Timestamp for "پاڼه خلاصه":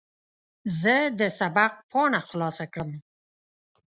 1.89-2.65